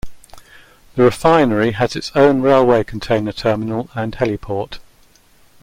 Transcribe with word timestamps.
The 0.95 1.03
refinery 1.03 1.73
has 1.73 1.95
its 1.95 2.11
own 2.15 2.41
railway 2.41 2.83
container 2.83 3.31
terminal 3.31 3.91
and 3.93 4.15
heliport. 4.15 4.79